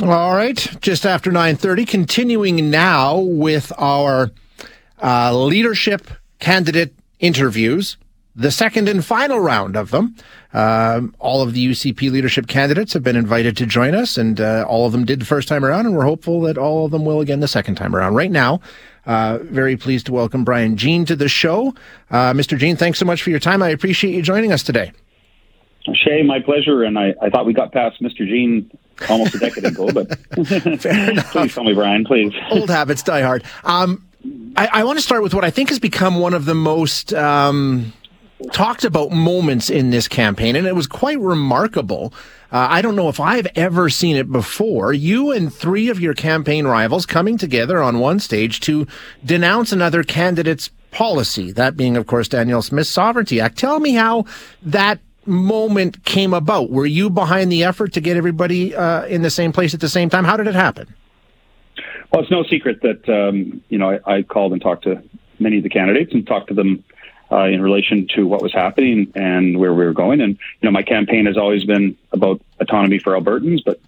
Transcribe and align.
All 0.00 0.36
right, 0.36 0.56
just 0.80 1.04
after 1.04 1.32
9.30, 1.32 1.88
continuing 1.88 2.70
now 2.70 3.18
with 3.18 3.72
our 3.76 4.30
uh, 5.02 5.36
leadership 5.36 6.08
candidate 6.38 6.94
interviews, 7.18 7.96
the 8.36 8.52
second 8.52 8.88
and 8.88 9.04
final 9.04 9.40
round 9.40 9.76
of 9.76 9.90
them. 9.90 10.14
Um, 10.54 11.16
all 11.18 11.42
of 11.42 11.52
the 11.52 11.66
UCP 11.66 12.12
leadership 12.12 12.46
candidates 12.46 12.92
have 12.92 13.02
been 13.02 13.16
invited 13.16 13.56
to 13.56 13.66
join 13.66 13.96
us, 13.96 14.16
and 14.16 14.40
uh, 14.40 14.64
all 14.68 14.86
of 14.86 14.92
them 14.92 15.04
did 15.04 15.20
the 15.20 15.24
first 15.24 15.48
time 15.48 15.64
around, 15.64 15.86
and 15.86 15.96
we're 15.96 16.04
hopeful 16.04 16.42
that 16.42 16.56
all 16.56 16.84
of 16.84 16.92
them 16.92 17.04
will 17.04 17.20
again 17.20 17.40
the 17.40 17.48
second 17.48 17.74
time 17.74 17.96
around. 17.96 18.14
Right 18.14 18.30
now, 18.30 18.60
uh, 19.04 19.38
very 19.42 19.76
pleased 19.76 20.06
to 20.06 20.12
welcome 20.12 20.44
Brian 20.44 20.76
Jean 20.76 21.06
to 21.06 21.16
the 21.16 21.28
show. 21.28 21.74
Uh, 22.08 22.32
Mr. 22.34 22.56
Jean, 22.56 22.76
thanks 22.76 23.00
so 23.00 23.04
much 23.04 23.20
for 23.20 23.30
your 23.30 23.40
time. 23.40 23.64
I 23.64 23.70
appreciate 23.70 24.14
you 24.14 24.22
joining 24.22 24.52
us 24.52 24.62
today. 24.62 24.92
Shay, 25.92 26.22
my 26.22 26.38
pleasure. 26.38 26.84
And 26.84 26.96
I, 26.96 27.14
I 27.20 27.30
thought 27.30 27.46
we 27.46 27.52
got 27.52 27.72
past 27.72 28.00
Mr. 28.00 28.18
Jean 28.18 28.70
almost 29.08 29.34
a 29.34 29.38
decade 29.38 29.64
ago, 29.64 29.90
but 29.92 30.18
fair 30.80 31.10
enough. 31.10 31.32
please 31.32 31.54
tell 31.54 31.64
me, 31.64 31.74
Brian, 31.74 32.04
please. 32.04 32.32
Old 32.50 32.70
habits 32.70 33.02
die 33.02 33.22
hard. 33.22 33.44
Um, 33.64 34.04
I, 34.56 34.68
I, 34.72 34.84
want 34.84 34.98
to 34.98 35.02
start 35.02 35.22
with 35.22 35.34
what 35.34 35.44
I 35.44 35.50
think 35.50 35.68
has 35.68 35.78
become 35.78 36.18
one 36.18 36.34
of 36.34 36.44
the 36.44 36.54
most 36.54 37.14
um, 37.14 37.92
talked 38.52 38.84
about 38.84 39.10
moments 39.10 39.70
in 39.70 39.90
this 39.90 40.08
campaign, 40.08 40.56
and 40.56 40.66
it 40.66 40.74
was 40.74 40.86
quite 40.86 41.18
remarkable. 41.20 42.12
Uh, 42.50 42.66
I 42.70 42.82
don't 42.82 42.96
know 42.96 43.08
if 43.08 43.20
I've 43.20 43.46
ever 43.54 43.90
seen 43.90 44.16
it 44.16 44.30
before. 44.30 44.92
You 44.92 45.32
and 45.32 45.52
three 45.52 45.90
of 45.90 46.00
your 46.00 46.14
campaign 46.14 46.66
rivals 46.66 47.06
coming 47.06 47.36
together 47.36 47.82
on 47.82 47.98
one 47.98 48.20
stage 48.20 48.60
to 48.60 48.86
denounce 49.24 49.72
another 49.72 50.02
candidate's 50.02 50.70
policy, 50.90 51.52
that 51.52 51.76
being, 51.76 51.96
of 51.96 52.06
course, 52.06 52.28
Danielle 52.28 52.62
Smith's 52.62 52.90
Sovereignty 52.90 53.40
Act. 53.40 53.58
Tell 53.58 53.80
me 53.80 53.92
how 53.92 54.24
that 54.62 55.00
moment 55.28 56.04
came 56.04 56.34
about? 56.34 56.70
Were 56.70 56.86
you 56.86 57.10
behind 57.10 57.52
the 57.52 57.64
effort 57.64 57.92
to 57.94 58.00
get 58.00 58.16
everybody 58.16 58.74
uh, 58.74 59.04
in 59.06 59.22
the 59.22 59.30
same 59.30 59.52
place 59.52 59.74
at 59.74 59.80
the 59.80 59.88
same 59.88 60.10
time? 60.10 60.24
How 60.24 60.36
did 60.36 60.46
it 60.46 60.54
happen? 60.54 60.94
Well, 62.12 62.22
it's 62.22 62.30
no 62.30 62.42
secret 62.44 62.80
that 62.82 63.08
um, 63.08 63.62
you 63.68 63.78
know 63.78 63.90
I, 63.90 64.16
I, 64.16 64.22
called 64.22 64.52
and 64.52 64.62
talked 64.62 64.84
to 64.84 65.02
many 65.38 65.58
of 65.58 65.62
the 65.62 65.68
candidates 65.68 66.12
and 66.12 66.26
talked 66.26 66.48
to 66.48 66.54
them 66.54 66.82
uh, 67.30 67.44
in 67.44 67.60
relation 67.60 68.06
to 68.14 68.26
what 68.26 68.42
was 68.42 68.52
happening 68.52 69.12
and 69.14 69.58
where 69.58 69.74
we 69.74 69.84
were 69.84 69.92
going. 69.92 70.20
And 70.20 70.38
you 70.60 70.66
know, 70.66 70.70
my 70.70 70.82
campaign 70.82 71.26
has 71.26 71.36
always 71.36 71.64
been 71.64 71.96
about 72.12 72.40
autonomy 72.60 72.98
for 72.98 73.12
Albertans, 73.12 73.62
but 73.64 73.80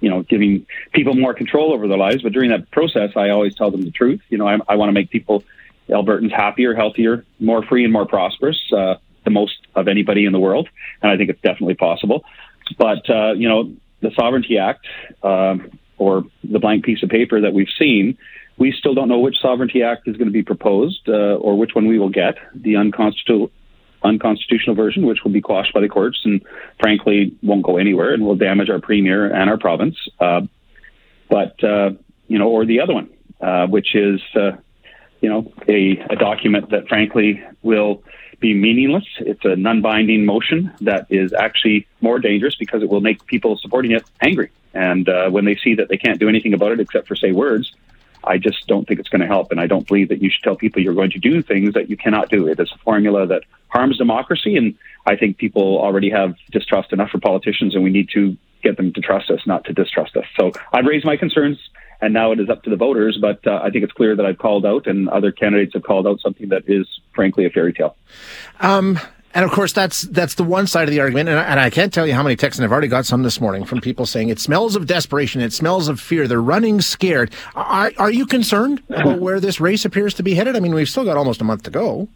you 0.00 0.08
know, 0.08 0.22
giving 0.22 0.66
people 0.92 1.14
more 1.14 1.34
control 1.34 1.72
over 1.72 1.88
their 1.88 1.98
lives. 1.98 2.22
But 2.22 2.32
during 2.32 2.50
that 2.50 2.70
process, 2.70 3.10
I 3.16 3.30
always 3.30 3.54
tell 3.54 3.70
them 3.70 3.82
the 3.82 3.90
truth. 3.90 4.22
You 4.30 4.38
know, 4.38 4.46
I, 4.46 4.58
I 4.68 4.76
want 4.76 4.88
to 4.88 4.92
make 4.92 5.10
people 5.10 5.44
Albertans 5.88 6.32
happier, 6.32 6.74
healthier, 6.74 7.24
more 7.40 7.62
free, 7.62 7.84
and 7.84 7.92
more 7.92 8.06
prosperous. 8.06 8.58
Uh, 8.72 8.96
the 9.24 9.30
most 9.30 9.66
of 9.78 9.88
anybody 9.88 10.24
in 10.24 10.32
the 10.32 10.38
world, 10.38 10.68
and 11.02 11.10
I 11.10 11.16
think 11.16 11.30
it's 11.30 11.40
definitely 11.40 11.74
possible. 11.74 12.24
But 12.76 13.08
uh, 13.08 13.32
you 13.32 13.48
know, 13.48 13.72
the 14.00 14.10
Sovereignty 14.14 14.58
Act 14.58 14.86
um, 15.22 15.78
or 15.96 16.24
the 16.44 16.58
blank 16.58 16.84
piece 16.84 17.02
of 17.02 17.08
paper 17.08 17.40
that 17.40 17.52
we've 17.52 17.72
seen, 17.78 18.18
we 18.56 18.72
still 18.72 18.94
don't 18.94 19.08
know 19.08 19.18
which 19.18 19.36
Sovereignty 19.40 19.82
Act 19.82 20.08
is 20.08 20.16
going 20.16 20.28
to 20.28 20.32
be 20.32 20.42
proposed 20.42 21.08
uh, 21.08 21.36
or 21.36 21.56
which 21.56 21.74
one 21.74 21.86
we 21.86 21.98
will 21.98 22.10
get. 22.10 22.36
The 22.54 22.76
unconstitutional 22.76 23.50
unconstitutional 24.04 24.76
version, 24.76 25.06
which 25.06 25.24
will 25.24 25.32
be 25.32 25.40
quashed 25.40 25.74
by 25.74 25.80
the 25.80 25.88
courts 25.88 26.20
and 26.24 26.40
frankly 26.80 27.36
won't 27.42 27.64
go 27.64 27.76
anywhere 27.78 28.14
and 28.14 28.24
will 28.24 28.36
damage 28.36 28.70
our 28.70 28.80
premier 28.80 29.26
and 29.26 29.50
our 29.50 29.58
province. 29.58 29.96
Uh, 30.20 30.42
but 31.28 31.62
uh, 31.64 31.90
you 32.28 32.38
know, 32.38 32.48
or 32.48 32.64
the 32.64 32.80
other 32.80 32.94
one, 32.94 33.10
uh, 33.40 33.66
which 33.66 33.94
is 33.94 34.20
uh, 34.34 34.52
you 35.20 35.28
know 35.28 35.52
a, 35.68 35.98
a 36.10 36.16
document 36.16 36.70
that 36.70 36.88
frankly 36.88 37.42
will 37.62 38.02
be 38.40 38.54
meaningless. 38.54 39.04
It's 39.18 39.44
a 39.44 39.56
non 39.56 39.82
binding 39.82 40.24
motion 40.24 40.72
that 40.80 41.06
is 41.10 41.32
actually 41.32 41.86
more 42.00 42.18
dangerous 42.18 42.54
because 42.54 42.82
it 42.82 42.88
will 42.88 43.00
make 43.00 43.26
people 43.26 43.56
supporting 43.56 43.92
it 43.92 44.04
angry. 44.20 44.50
And 44.74 45.08
uh, 45.08 45.30
when 45.30 45.44
they 45.44 45.56
see 45.56 45.74
that 45.74 45.88
they 45.88 45.96
can't 45.96 46.20
do 46.20 46.28
anything 46.28 46.54
about 46.54 46.72
it 46.72 46.80
except 46.80 47.08
for 47.08 47.16
say 47.16 47.32
words, 47.32 47.72
I 48.22 48.38
just 48.38 48.66
don't 48.66 48.86
think 48.86 49.00
it's 49.00 49.08
going 49.08 49.20
to 49.20 49.26
help. 49.26 49.50
And 49.50 49.60
I 49.60 49.66
don't 49.66 49.86
believe 49.86 50.08
that 50.08 50.22
you 50.22 50.30
should 50.30 50.42
tell 50.42 50.56
people 50.56 50.82
you're 50.82 50.94
going 50.94 51.10
to 51.12 51.18
do 51.18 51.42
things 51.42 51.74
that 51.74 51.88
you 51.88 51.96
cannot 51.96 52.28
do. 52.28 52.46
It 52.46 52.60
is 52.60 52.70
a 52.72 52.78
formula 52.78 53.26
that 53.26 53.42
harms 53.68 53.96
democracy. 53.98 54.56
And 54.56 54.76
I 55.06 55.16
think 55.16 55.38
people 55.38 55.78
already 55.78 56.10
have 56.10 56.36
distrust 56.50 56.92
enough 56.92 57.10
for 57.10 57.18
politicians, 57.18 57.74
and 57.74 57.82
we 57.82 57.90
need 57.90 58.08
to 58.10 58.36
get 58.62 58.76
them 58.76 58.92
to 58.92 59.00
trust 59.00 59.30
us, 59.30 59.46
not 59.46 59.64
to 59.64 59.72
distrust 59.72 60.16
us. 60.16 60.26
So 60.38 60.52
I've 60.72 60.84
raised 60.84 61.04
my 61.04 61.16
concerns 61.16 61.58
and 62.00 62.14
now 62.14 62.32
it 62.32 62.40
is 62.40 62.48
up 62.48 62.62
to 62.64 62.70
the 62.70 62.76
voters. 62.76 63.18
But 63.20 63.46
uh, 63.46 63.60
I 63.62 63.70
think 63.70 63.84
it's 63.84 63.92
clear 63.92 64.16
that 64.16 64.24
I've 64.24 64.38
called 64.38 64.64
out, 64.64 64.86
and 64.86 65.08
other 65.08 65.32
candidates 65.32 65.74
have 65.74 65.82
called 65.82 66.06
out 66.06 66.20
something 66.20 66.48
that 66.50 66.62
is, 66.66 66.86
frankly, 67.14 67.44
a 67.44 67.50
fairy 67.50 67.72
tale. 67.72 67.96
Um, 68.60 68.98
and 69.34 69.44
of 69.44 69.50
course, 69.50 69.72
that's 69.72 70.02
that's 70.02 70.34
the 70.34 70.44
one 70.44 70.66
side 70.66 70.88
of 70.88 70.90
the 70.90 71.00
argument. 71.00 71.28
And 71.28 71.38
I, 71.38 71.42
and 71.44 71.60
I, 71.60 71.70
can't 71.70 71.92
tell 71.92 72.06
you 72.06 72.14
how 72.14 72.22
many 72.22 72.34
texts, 72.34 72.58
and 72.58 72.64
I've 72.64 72.72
already 72.72 72.88
got 72.88 73.04
some 73.04 73.22
this 73.22 73.40
morning 73.40 73.64
from 73.64 73.80
people 73.80 74.06
saying 74.06 74.30
it 74.30 74.40
smells 74.40 74.74
of 74.74 74.86
desperation, 74.86 75.42
it 75.42 75.52
smells 75.52 75.88
of 75.88 76.00
fear. 76.00 76.26
They're 76.26 76.40
running 76.40 76.80
scared. 76.80 77.32
Are, 77.54 77.92
are 77.98 78.10
you 78.10 78.26
concerned 78.26 78.82
about 78.88 79.18
where 79.20 79.38
this 79.38 79.60
race 79.60 79.84
appears 79.84 80.14
to 80.14 80.22
be 80.22 80.34
headed? 80.34 80.56
I 80.56 80.60
mean, 80.60 80.74
we've 80.74 80.88
still 80.88 81.04
got 81.04 81.16
almost 81.16 81.40
a 81.40 81.44
month 81.44 81.64
to 81.64 81.70
go. 81.70 82.08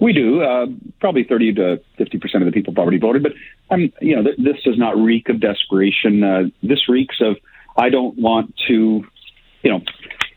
We 0.00 0.12
do. 0.12 0.42
Uh, 0.42 0.66
probably 1.00 1.24
30 1.24 1.54
to 1.54 1.80
50 1.98 2.18
percent 2.18 2.42
of 2.42 2.46
the 2.46 2.52
people 2.52 2.72
have 2.72 2.78
already 2.78 2.98
voted, 2.98 3.22
but 3.22 3.32
um, 3.70 3.92
you 4.00 4.16
know, 4.16 4.22
th- 4.22 4.36
this 4.38 4.62
does 4.64 4.78
not 4.78 4.96
reek 4.96 5.28
of 5.28 5.40
desperation. 5.40 6.24
Uh, 6.24 6.44
this 6.62 6.88
reeks 6.88 7.16
of 7.20 7.36
I 7.76 7.90
don't 7.90 8.18
want 8.18 8.54
to, 8.68 9.04
you 9.62 9.70
know, 9.70 9.80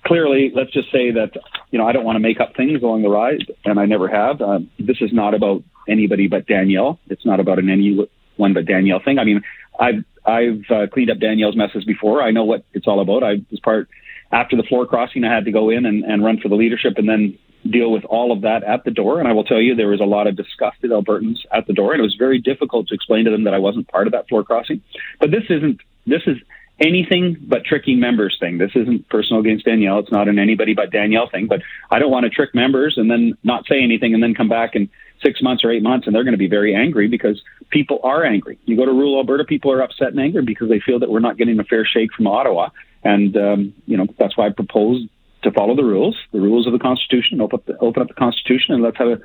clearly, 0.06 0.52
let's 0.56 0.72
just 0.72 0.92
say 0.92 1.12
that, 1.12 1.32
you 1.72 1.80
know, 1.80 1.88
I 1.88 1.92
don't 1.92 2.06
want 2.06 2.16
to 2.16 2.20
make 2.20 2.40
up 2.40 2.56
things 2.56 2.82
along 2.82 3.02
the 3.02 3.10
ride, 3.10 3.52
and 3.66 3.80
I 3.80 3.86
never 3.86 4.08
have. 4.08 4.42
Uh, 4.42 4.60
this 4.80 4.98
is 5.02 5.12
not 5.14 5.34
about 5.34 5.64
anybody 5.88 6.28
but 6.28 6.48
Danielle. 6.48 7.00
It's 7.08 7.26
not 7.26 7.40
about 7.40 7.60
an 7.60 7.70
anyone 7.70 8.08
but 8.54 8.66
Danielle 8.66 9.02
thing. 9.04 9.20
I 9.20 9.24
mean, 9.24 9.42
I've 9.80 10.04
I've 10.26 10.64
uh, 10.70 10.88
cleaned 10.92 11.10
up 11.10 11.20
Danielle's 11.20 11.56
messes 11.56 11.86
before. 11.86 12.22
I 12.22 12.32
know 12.32 12.44
what 12.44 12.66
it's 12.74 12.88
all 12.88 13.00
about. 13.00 13.24
I 13.24 13.36
was 13.50 13.60
part 13.62 13.88
after 14.32 14.58
the 14.58 14.64
floor 14.64 14.86
crossing. 14.86 15.24
I 15.24 15.34
had 15.34 15.46
to 15.46 15.52
go 15.52 15.70
in 15.70 15.86
and, 15.86 16.04
and 16.04 16.24
run 16.24 16.40
for 16.40 16.50
the 16.50 16.56
leadership, 16.56 16.94
and 16.98 17.08
then 17.08 17.38
deal 17.70 17.92
with 17.92 18.06
all 18.06 18.32
of 18.32 18.42
that 18.42 18.64
at 18.64 18.84
the 18.84 18.92
door. 18.92 19.20
And 19.20 19.28
I 19.28 19.32
will 19.32 19.44
tell 19.44 19.62
you, 19.62 19.76
there 19.76 19.88
was 19.88 20.02
a 20.02 20.06
lot 20.06 20.28
of 20.28 20.36
disgusted 20.36 20.92
Albertans 20.92 21.38
at 21.54 21.66
the 21.68 21.74
door, 21.74 21.94
and 21.94 22.00
it 22.00 22.04
was 22.04 22.16
very 22.18 22.40
difficult 22.40 22.88
to 22.90 22.96
explain 22.96 23.26
to 23.26 23.32
them 23.32 23.46
that 23.46 23.54
I 23.54 23.60
wasn't 23.60 23.88
part 23.88 24.08
of 24.08 24.14
that 24.14 24.28
floor 24.28 24.44
crossing. 24.44 24.82
But 25.20 25.32
this 25.32 25.44
isn't. 25.50 25.80
This 26.06 26.22
is 26.26 26.38
anything 26.80 27.38
but 27.42 27.66
tricking 27.66 28.00
members 28.00 28.38
thing. 28.40 28.58
This 28.58 28.72
isn't 28.76 29.10
personal 29.10 29.42
against 29.42 29.66
Danielle. 29.66 30.00
It's 30.00 30.12
not 30.12 30.28
an 30.28 30.40
anybody 30.40 30.74
but 30.74 30.92
Danielle 30.92 31.30
thing. 31.30 31.48
But 31.48 31.62
I 31.90 32.00
don't 32.00 32.12
want 32.12 32.26
to 32.26 32.30
trick 32.30 32.54
members 32.54 32.96
and 32.98 33.10
then 33.10 33.38
not 33.44 33.66
say 33.68 33.82
anything 33.82 34.14
and 34.14 34.22
then 34.22 34.36
come 34.36 34.50
back 34.50 34.76
in 34.76 34.90
six 35.24 35.42
months 35.42 35.64
or 35.64 35.72
eight 35.72 35.82
months 35.82 36.06
and 36.06 36.16
they're 36.16 36.24
going 36.24 36.34
to 36.34 36.38
be 36.38 36.48
very 36.48 36.76
angry 36.76 37.08
because 37.08 37.42
people 37.70 38.00
are 38.04 38.24
angry. 38.24 38.60
You 38.66 38.78
go 38.78 38.86
to 38.86 38.92
rural 38.92 39.18
Alberta, 39.18 39.44
people 39.44 39.72
are 39.72 39.82
upset 39.82 40.10
and 40.10 40.20
angry 40.20 40.44
because 40.44 40.70
they 40.70 40.80
feel 40.80 41.00
that 41.00 41.10
we're 41.10 41.20
not 41.20 41.38
getting 41.38 41.60
a 41.60 41.64
fair 41.64 41.86
shake 41.86 42.14
from 42.14 42.28
Ottawa. 42.28 42.70
And, 43.04 43.36
um, 43.36 43.74
you 43.86 43.98
know, 43.98 44.06
that's 44.20 44.38
why 44.38 44.48
I 44.48 44.50
proposed 44.50 45.10
to 45.44 45.52
follow 45.52 45.76
the 45.76 45.84
rules, 45.84 46.18
the 46.32 46.42
rules 46.42 46.68
of 46.68 46.74
the 46.74 46.80
Constitution, 46.80 47.42
open 47.42 47.60
up 47.60 47.66
the, 47.66 47.78
open 47.80 48.02
up 48.02 48.08
the 48.08 48.14
Constitution 48.16 48.76
and 48.76 48.84
let's 48.84 48.98
have 48.98 49.08
a, 49.08 49.20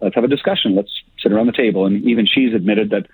let's 0.00 0.14
have 0.14 0.24
a 0.24 0.28
discussion. 0.28 0.74
Let's 0.74 0.90
sit 1.22 1.32
around 1.32 1.46
the 1.46 1.52
table. 1.52 1.86
And 1.86 2.04
even 2.04 2.26
she's 2.26 2.54
admitted 2.54 2.90
that 2.90 3.06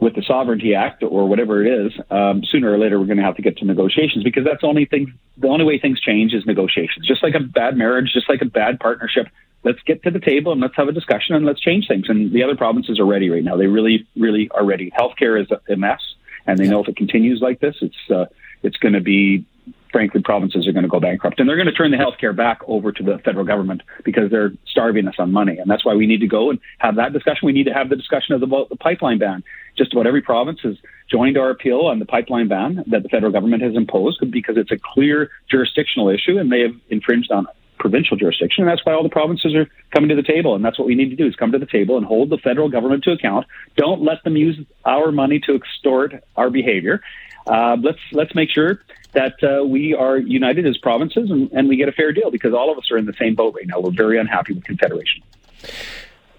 with 0.00 0.14
the 0.14 0.22
Sovereignty 0.22 0.74
Act 0.74 1.02
or 1.02 1.28
whatever 1.28 1.64
it 1.64 1.86
is, 1.86 1.92
um, 2.10 2.42
sooner 2.50 2.72
or 2.72 2.78
later 2.78 2.98
we're 2.98 3.06
going 3.06 3.18
to 3.18 3.22
have 3.22 3.36
to 3.36 3.42
get 3.42 3.58
to 3.58 3.66
negotiations 3.66 4.24
because 4.24 4.44
that's 4.44 4.62
the 4.62 4.66
only 4.66 4.86
thing. 4.86 5.12
The 5.36 5.48
only 5.48 5.64
way 5.64 5.78
things 5.78 6.00
change 6.00 6.32
is 6.32 6.46
negotiations. 6.46 7.06
Just 7.06 7.22
like 7.22 7.34
a 7.34 7.40
bad 7.40 7.76
marriage, 7.76 8.10
just 8.12 8.28
like 8.28 8.40
a 8.40 8.46
bad 8.46 8.80
partnership. 8.80 9.26
Let's 9.62 9.80
get 9.82 10.02
to 10.04 10.10
the 10.10 10.20
table 10.20 10.52
and 10.52 10.60
let's 10.60 10.74
have 10.76 10.88
a 10.88 10.92
discussion 10.92 11.34
and 11.34 11.44
let's 11.44 11.60
change 11.60 11.86
things. 11.86 12.06
And 12.08 12.32
the 12.32 12.42
other 12.42 12.56
provinces 12.56 12.98
are 12.98 13.04
ready 13.04 13.28
right 13.28 13.44
now. 13.44 13.56
They 13.56 13.66
really, 13.66 14.08
really 14.16 14.48
are 14.52 14.64
ready. 14.64 14.90
Healthcare 14.90 15.40
is 15.40 15.48
a 15.68 15.76
mess, 15.76 16.00
and 16.46 16.58
they 16.58 16.66
know 16.66 16.82
if 16.82 16.88
it 16.88 16.96
continues 16.96 17.42
like 17.42 17.60
this, 17.60 17.76
it's 17.82 18.10
uh, 18.10 18.24
it's 18.62 18.78
going 18.78 18.94
to 18.94 19.00
be 19.00 19.44
frankly, 19.92 20.22
provinces 20.22 20.66
are 20.66 20.72
going 20.72 20.84
to 20.84 20.88
go 20.88 21.00
bankrupt. 21.00 21.40
And 21.40 21.48
they're 21.48 21.56
going 21.56 21.66
to 21.66 21.72
turn 21.72 21.90
the 21.90 21.96
healthcare 21.96 22.34
back 22.34 22.60
over 22.66 22.92
to 22.92 23.02
the 23.02 23.18
federal 23.18 23.44
government 23.44 23.82
because 24.04 24.30
they're 24.30 24.52
starving 24.66 25.08
us 25.08 25.14
on 25.18 25.32
money. 25.32 25.58
And 25.58 25.70
that's 25.70 25.84
why 25.84 25.94
we 25.94 26.06
need 26.06 26.20
to 26.20 26.26
go 26.26 26.50
and 26.50 26.58
have 26.78 26.96
that 26.96 27.12
discussion. 27.12 27.46
We 27.46 27.52
need 27.52 27.64
to 27.64 27.74
have 27.74 27.88
the 27.88 27.96
discussion 27.96 28.34
of 28.34 28.40
the, 28.40 28.66
the 28.68 28.76
pipeline 28.76 29.18
ban. 29.18 29.42
Just 29.76 29.92
about 29.92 30.06
every 30.06 30.22
province 30.22 30.60
has 30.62 30.76
joined 31.10 31.36
our 31.36 31.50
appeal 31.50 31.80
on 31.80 31.98
the 31.98 32.06
pipeline 32.06 32.48
ban 32.48 32.84
that 32.88 33.02
the 33.02 33.08
federal 33.08 33.32
government 33.32 33.62
has 33.62 33.74
imposed 33.74 34.18
because 34.30 34.56
it's 34.56 34.70
a 34.70 34.78
clear 34.78 35.30
jurisdictional 35.50 36.08
issue 36.08 36.38
and 36.38 36.50
they 36.50 36.60
have 36.60 36.74
infringed 36.88 37.30
on 37.32 37.46
provincial 37.78 38.16
jurisdiction. 38.16 38.62
And 38.62 38.70
that's 38.70 38.84
why 38.84 38.92
all 38.92 39.02
the 39.02 39.08
provinces 39.08 39.54
are 39.54 39.66
coming 39.90 40.10
to 40.10 40.14
the 40.14 40.22
table. 40.22 40.54
And 40.54 40.64
that's 40.64 40.78
what 40.78 40.86
we 40.86 40.94
need 40.94 41.10
to 41.10 41.16
do 41.16 41.26
is 41.26 41.34
come 41.34 41.50
to 41.52 41.58
the 41.58 41.66
table 41.66 41.96
and 41.96 42.06
hold 42.06 42.30
the 42.30 42.38
federal 42.38 42.68
government 42.68 43.04
to 43.04 43.12
account. 43.12 43.46
Don't 43.76 44.02
let 44.02 44.22
them 44.22 44.36
use 44.36 44.58
our 44.84 45.10
money 45.10 45.40
to 45.46 45.54
extort 45.54 46.22
our 46.36 46.50
behavior. 46.50 47.00
Uh, 47.46 47.76
let's 47.82 47.98
let's 48.12 48.34
make 48.34 48.50
sure 48.50 48.82
that 49.12 49.42
uh, 49.42 49.64
we 49.64 49.94
are 49.94 50.18
united 50.18 50.66
as 50.66 50.76
provinces 50.78 51.30
and, 51.30 51.50
and 51.52 51.68
we 51.68 51.76
get 51.76 51.88
a 51.88 51.92
fair 51.92 52.12
deal 52.12 52.30
because 52.30 52.54
all 52.54 52.70
of 52.70 52.78
us 52.78 52.90
are 52.90 52.96
in 52.96 53.06
the 53.06 53.14
same 53.14 53.34
boat 53.34 53.54
right 53.54 53.66
now. 53.66 53.80
We're 53.80 53.90
very 53.90 54.18
unhappy 54.18 54.52
with 54.54 54.64
Confederation. 54.64 55.22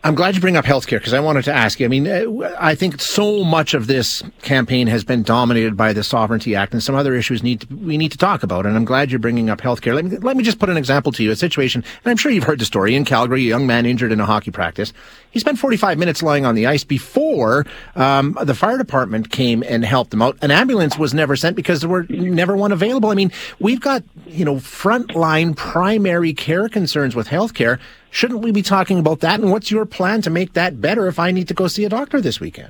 I'm 0.04 0.16
glad 0.16 0.34
you 0.34 0.42
bring 0.42 0.58
up 0.58 0.66
healthcare 0.66 0.98
because 0.98 1.14
I 1.14 1.20
wanted 1.20 1.44
to 1.44 1.54
ask 1.54 1.80
you. 1.80 1.86
I 1.86 1.90
mean, 1.90 2.08
uh, 2.08 2.56
I 2.60 2.74
think 2.74 3.00
so 3.00 3.44
much 3.44 3.76
of 3.76 3.86
this 3.86 4.24
campaign 4.42 4.88
has 4.88 5.04
been 5.04 5.22
dominated 5.22 5.78
by 5.78 5.94
the 5.94 6.04
Sovereignty 6.04 6.56
Act, 6.56 6.74
and 6.74 6.82
some 6.82 6.96
other 6.96 7.14
issues 7.14 7.44
need 7.44 7.62
to, 7.62 7.76
we 7.76 7.98
need 7.98 8.12
to 8.12 8.18
talk 8.18 8.42
about. 8.42 8.66
And 8.66 8.76
I'm 8.76 8.84
glad 8.84 9.12
you're 9.12 9.20
bringing 9.20 9.52
up 9.52 9.62
healthcare. 9.62 9.94
Let 9.94 10.06
me 10.06 10.18
let 10.18 10.36
me 10.36 10.44
just 10.44 10.58
put 10.58 10.70
an 10.70 10.78
example 10.78 11.12
to 11.14 11.24
you. 11.24 11.30
A 11.30 11.36
situation, 11.36 11.84
and 12.04 12.10
I'm 12.10 12.18
sure 12.18 12.32
you've 12.32 12.46
heard 12.46 12.58
the 12.58 12.66
story 12.66 12.96
in 12.96 13.06
Calgary. 13.06 13.42
A 13.42 13.44
young 13.44 13.68
man 13.68 13.86
injured 13.86 14.12
in 14.12 14.20
a 14.20 14.26
hockey 14.26 14.50
practice. 14.50 14.92
He 15.30 15.40
spent 15.40 15.60
45 15.60 16.00
minutes 16.00 16.24
lying 16.24 16.46
on 16.46 16.56
the 16.56 16.66
ice 16.66 16.84
before 16.84 17.68
um, 17.96 18.36
the 18.42 18.56
fire 18.56 18.80
department 18.80 19.30
came 19.30 19.64
and 19.68 19.86
helped 19.86 20.14
him 20.14 20.24
out. 20.24 20.36
An 20.42 20.50
ambulance 20.50 20.98
was 20.98 21.14
never 21.14 21.36
sent 21.36 21.56
because 21.56 21.82
there 21.82 21.90
were 21.90 22.08
never 22.10 22.56
one 22.58 22.72
available. 22.72 23.10
I 23.10 23.16
mean, 23.16 23.32
we've 23.60 23.80
got 23.80 24.04
you 24.26 24.46
know 24.46 24.56
frontline 24.56 25.56
primary 25.56 26.34
care 26.34 26.70
concerns 26.70 27.16
with 27.16 27.28
healthcare 27.28 27.80
Shouldn't 28.12 28.42
we 28.42 28.52
be 28.52 28.62
talking 28.62 29.00
about 29.00 29.22
that? 29.22 29.40
And 29.40 29.50
what's 29.52 29.72
your 29.72 29.86
plan 29.86 30.22
to 30.24 30.30
make 30.30 30.52
that 30.54 30.82
better 30.82 31.08
if 31.08 31.18
I 31.18 31.32
need 31.32 31.48
to 31.48 31.54
go 31.54 31.68
see 31.68 31.86
a 31.86 31.90
doctor 31.90 32.20
this 32.22 32.42
weekend? 32.42 32.70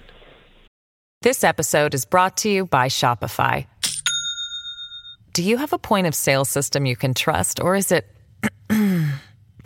This 1.24 1.44
episode 1.44 1.94
is 1.94 2.06
brought 2.06 2.38
to 2.38 2.50
you 2.50 2.66
by 2.68 2.88
Shopify. 2.88 3.66
Do 5.34 5.44
you 5.44 5.58
have 5.58 5.74
a 5.74 5.78
point 5.78 6.08
of 6.08 6.16
sale 6.16 6.46
system 6.46 6.86
you 6.86 6.96
can 6.96 7.14
trust, 7.14 7.60
or 7.60 7.76
is 7.76 7.92
it 7.92 8.06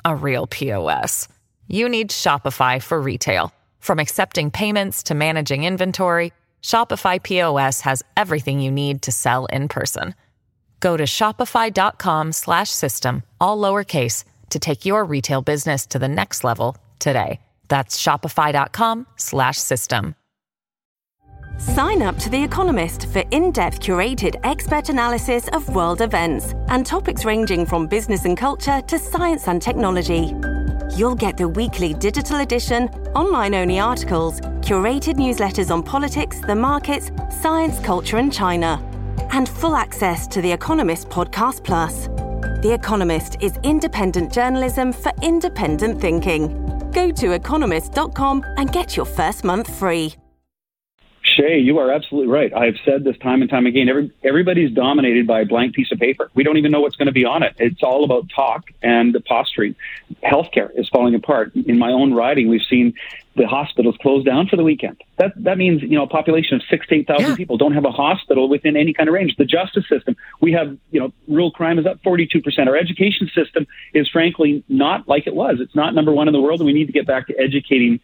a 0.06 0.16
real 0.16 0.48
POS? 0.48 1.28
You 1.68 1.90
need 1.90 2.10
Shopify 2.10 2.82
for 2.82 3.00
retail. 3.02 3.52
From 3.80 4.00
accepting 4.00 4.50
payments 4.52 5.04
to 5.04 5.14
managing 5.14 5.66
inventory, 5.66 6.32
Shopify 6.62 7.22
POS 7.22 7.82
has 7.82 8.02
everything 8.16 8.62
you 8.62 8.72
need 8.72 9.02
to 9.04 9.12
sell 9.12 9.46
in 9.48 9.68
person. 9.68 10.16
Go 10.80 10.96
to 10.98 11.04
shopify.com/system 11.04 13.24
all 13.40 13.58
lowercase 13.58 14.24
to 14.50 14.60
take 14.60 14.86
your 14.86 15.06
retail 15.06 15.42
business 15.42 15.86
to 15.88 16.00
the 16.00 16.08
next 16.08 16.44
level 16.44 16.78
today. 17.00 17.40
That's 17.68 18.02
shopify.com/system. 18.02 20.16
Sign 21.58 22.02
up 22.02 22.18
to 22.18 22.30
The 22.30 22.44
Economist 22.44 23.08
for 23.14 23.24
in-depth 23.32 23.80
curated 23.80 24.36
expert 24.44 24.90
analysis 24.90 25.48
of 25.54 25.74
world 25.74 26.02
events 26.02 26.54
and 26.68 26.86
topics 26.86 27.24
ranging 27.24 27.66
from 27.66 27.88
business 27.88 28.26
and 28.26 28.38
culture 28.38 28.82
to 28.82 29.00
science 29.00 29.48
and 29.48 29.62
technology. 29.62 30.36
You'll 30.98 31.16
get 31.16 31.38
the 31.38 31.48
weekly 31.48 31.94
digital 31.94 32.42
edition, 32.42 32.90
online-only 33.16 33.80
articles, 33.80 34.42
curated 34.62 35.16
newsletters 35.16 35.72
on 35.72 35.82
politics, 35.82 36.42
the 36.42 36.56
markets, 36.56 37.10
science, 37.42 37.80
culture 37.80 38.18
and 38.18 38.34
China, 38.34 38.82
and 39.32 39.48
full 39.48 39.76
access 39.76 40.28
to 40.28 40.42
The 40.42 40.52
Economist 40.52 41.10
Podcast 41.10 41.64
Plus. 41.64 42.10
The 42.62 42.74
Economist 42.74 43.38
is 43.42 43.60
independent 43.64 44.32
journalism 44.32 44.94
for 44.94 45.12
independent 45.22 46.00
thinking. 46.00 46.48
Go 46.92 47.12
to 47.12 47.34
economist.com 47.34 48.46
and 48.58 48.72
get 48.72 48.96
your 48.96 49.06
first 49.06 49.44
month 49.44 49.74
free. 49.74 50.16
Shay, 51.36 51.60
you 51.60 51.80
are 51.80 51.92
absolutely 51.92 52.32
right. 52.32 52.54
I've 52.54 52.78
said 52.86 53.04
this 53.04 53.18
time 53.18 53.42
and 53.42 53.50
time 53.50 53.66
again. 53.66 53.90
Every, 53.90 54.12
everybody's 54.24 54.72
dominated 54.72 55.28
by 55.28 55.42
a 55.42 55.46
blank 55.46 55.76
piece 55.76 55.92
of 55.92 56.00
paper. 56.00 56.30
We 56.34 56.44
don't 56.44 56.58
even 56.58 56.72
know 56.72 56.80
what's 56.82 56.96
going 56.96 57.08
to 57.08 57.12
be 57.12 57.26
on 57.26 57.44
it. 57.44 57.56
It's 57.58 57.84
all 57.84 58.04
about 58.04 58.30
talk 58.34 58.66
and 58.82 59.14
the 59.14 59.20
posturing. 59.20 59.76
Healthcare 60.24 60.70
is 60.76 60.88
falling 60.90 61.16
apart. 61.16 61.56
In 61.56 61.78
my 61.78 61.92
own 61.92 62.14
riding, 62.14 62.48
we've 62.48 62.62
seen 62.70 62.94
the 63.36 63.48
hospitals 63.48 63.98
closed 64.02 64.26
down 64.26 64.48
for 64.48 64.56
the 64.56 64.64
weekend. 64.64 65.02
That 65.18 65.34
that 65.44 65.58
means 65.58 65.82
you 65.82 65.98
know 65.98 66.04
a 66.04 66.08
population 66.08 66.56
of 66.56 66.62
six 66.70 66.88
to 66.88 66.96
eight 66.96 67.08
thousand 67.08 67.32
yeah. 67.32 67.36
people 67.36 67.58
don't 67.58 67.74
have 67.74 67.84
a 67.84 67.92
hospital 67.92 68.48
within 68.48 68.78
any 68.78 68.94
kind 68.94 69.10
of 69.10 69.14
range. 69.14 69.36
The 69.38 69.46
justice 69.46 69.84
system, 69.90 70.16
we 70.40 70.54
have 70.54 70.78
you 70.92 71.02
know 71.02 71.12
real 71.28 71.52
crime 71.52 71.78
is 71.78 71.86
up 71.86 72.02
forty 72.02 72.28
two 72.28 72.42
percent. 72.42 72.70
Our 72.70 72.78
education 72.78 73.30
system 73.36 73.68
is 73.94 74.08
frankly 74.08 74.64
not 74.70 75.08
like 75.08 75.28
it 75.28 75.36
was. 75.36 75.58
It's 75.60 75.76
not 75.76 75.94
number 75.94 76.14
one 76.14 76.30
in 76.30 76.34
the 76.34 76.40
world, 76.40 76.62
and 76.62 76.66
we 76.66 76.74
need 76.74 76.88
to 76.88 76.94
get 76.94 77.06
back 77.06 77.28
to 77.28 77.38
educating 77.38 78.00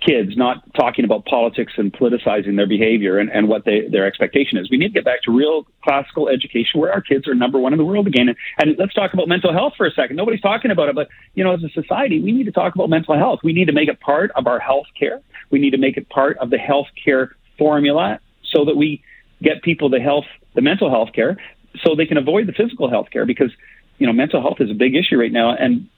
kids, 0.00 0.36
not 0.36 0.62
talking 0.74 1.04
about 1.04 1.24
politics 1.24 1.72
and 1.76 1.92
politicizing 1.92 2.56
their 2.56 2.68
behavior 2.68 3.18
and, 3.18 3.30
and 3.30 3.48
what 3.48 3.64
they, 3.64 3.88
their 3.90 4.06
expectation 4.06 4.56
is. 4.58 4.70
We 4.70 4.76
need 4.76 4.88
to 4.88 4.94
get 4.94 5.04
back 5.04 5.22
to 5.22 5.36
real 5.36 5.66
classical 5.82 6.28
education 6.28 6.80
where 6.80 6.92
our 6.92 7.00
kids 7.00 7.26
are 7.26 7.34
number 7.34 7.58
one 7.58 7.72
in 7.72 7.78
the 7.78 7.84
world 7.84 8.06
again. 8.06 8.28
And, 8.28 8.36
and 8.58 8.76
let's 8.78 8.94
talk 8.94 9.12
about 9.12 9.26
mental 9.26 9.52
health 9.52 9.72
for 9.76 9.86
a 9.86 9.90
second. 9.90 10.16
Nobody's 10.16 10.40
talking 10.40 10.70
about 10.70 10.88
it, 10.88 10.94
but 10.94 11.08
you 11.34 11.42
know, 11.42 11.52
as 11.52 11.64
a 11.64 11.68
society, 11.70 12.20
we 12.20 12.32
need 12.32 12.44
to 12.44 12.52
talk 12.52 12.74
about 12.74 12.88
mental 12.88 13.16
health. 13.16 13.40
We 13.42 13.52
need 13.52 13.66
to 13.66 13.72
make 13.72 13.88
it 13.88 13.98
part 14.00 14.30
of 14.36 14.46
our 14.46 14.60
health 14.60 14.86
care. 14.98 15.20
We 15.50 15.58
need 15.58 15.70
to 15.70 15.78
make 15.78 15.96
it 15.96 16.08
part 16.08 16.38
of 16.38 16.50
the 16.50 16.58
health 16.58 16.88
care 17.04 17.34
formula 17.58 18.20
so 18.52 18.64
that 18.66 18.76
we 18.76 19.02
get 19.42 19.62
people 19.62 19.90
the 19.90 20.00
health, 20.00 20.26
the 20.54 20.62
mental 20.62 20.90
health 20.90 21.10
care 21.12 21.38
so 21.82 21.94
they 21.94 22.06
can 22.06 22.16
avoid 22.16 22.46
the 22.46 22.52
physical 22.52 22.88
health 22.88 23.08
care 23.12 23.26
because, 23.26 23.50
you 23.98 24.06
know, 24.06 24.12
mental 24.12 24.40
health 24.40 24.58
is 24.60 24.70
a 24.70 24.74
big 24.74 24.94
issue 24.94 25.16
right 25.16 25.32
now. 25.32 25.54
And 25.54 25.88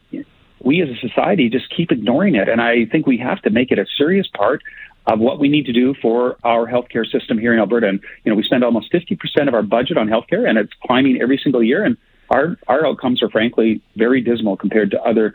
we 0.62 0.82
as 0.82 0.88
a 0.88 0.96
society 0.96 1.48
just 1.48 1.74
keep 1.74 1.90
ignoring 1.90 2.34
it. 2.34 2.48
And 2.48 2.60
I 2.60 2.84
think 2.86 3.06
we 3.06 3.18
have 3.18 3.40
to 3.42 3.50
make 3.50 3.70
it 3.70 3.78
a 3.78 3.86
serious 3.96 4.26
part 4.28 4.62
of 5.06 5.18
what 5.18 5.38
we 5.38 5.48
need 5.48 5.66
to 5.66 5.72
do 5.72 5.94
for 6.00 6.36
our 6.44 6.66
healthcare 6.66 7.10
system 7.10 7.38
here 7.38 7.52
in 7.52 7.58
Alberta. 7.58 7.88
And, 7.88 8.00
you 8.24 8.30
know, 8.30 8.36
we 8.36 8.42
spend 8.42 8.62
almost 8.62 8.92
50% 8.92 9.48
of 9.48 9.54
our 9.54 9.62
budget 9.62 9.96
on 9.96 10.08
healthcare 10.08 10.48
and 10.48 10.58
it's 10.58 10.72
climbing 10.86 11.20
every 11.20 11.40
single 11.42 11.62
year. 11.62 11.82
And 11.84 11.96
our, 12.28 12.56
our 12.68 12.86
outcomes 12.86 13.22
are 13.22 13.30
frankly 13.30 13.82
very 13.96 14.20
dismal 14.20 14.56
compared 14.56 14.90
to 14.92 15.02
other 15.02 15.34